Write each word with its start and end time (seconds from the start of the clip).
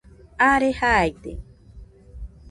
are 0.47 0.69
jaide 0.79 1.31